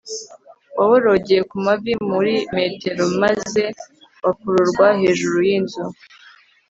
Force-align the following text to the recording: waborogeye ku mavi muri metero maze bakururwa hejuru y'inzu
waborogeye 0.77 1.41
ku 1.49 1.55
mavi 1.65 1.91
muri 2.09 2.33
metero 2.57 3.03
maze 3.21 3.63
bakururwa 4.23 4.87
hejuru 5.01 5.37
y'inzu 5.47 5.83